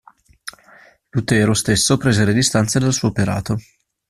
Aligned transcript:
Lutero 1.09 1.53
stesso 1.53 1.95
prese 1.97 2.25
le 2.25 2.33
distanze 2.33 2.79
dal 2.79 2.91
suo 2.91 3.09
operato. 3.09 3.59